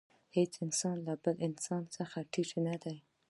هېڅ 0.35 0.53
انسان 0.65 0.97
له 1.07 1.13
بل 1.23 1.35
انسان 1.47 1.83
څخه 1.97 2.17
ټیټ 2.31 2.49
نه 2.67 2.75
دی. 2.83 2.97